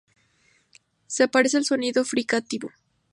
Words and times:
Se 1.05 1.27
parece 1.27 1.57
al 1.57 1.65
sonido 1.65 2.03
fricativo. 2.03 2.71